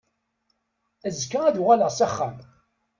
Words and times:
Azekka 1.07 1.39
ad 1.47 1.57
uɣaleɣ 1.61 1.89
s 1.97 1.99
axxam. 2.05 2.35